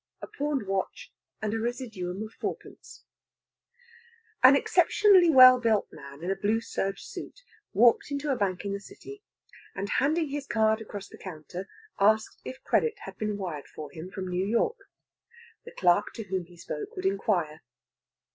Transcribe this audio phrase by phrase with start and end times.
[0.19, 1.13] A PAWNED WATCH,
[1.43, 3.03] AND A RESIDUUM OF FOURPENCE
[4.41, 8.73] An exceptionally well built man in a blue serge suit walked into a bank in
[8.73, 9.21] the City,
[9.75, 11.67] and, handing his card across the counter,
[11.99, 14.79] asked if credit had been wired for him from New York.
[15.65, 17.61] The clerk to whom he spoke would inquire.